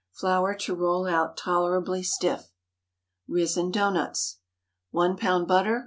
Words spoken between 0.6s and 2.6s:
roll out tolerably stiff.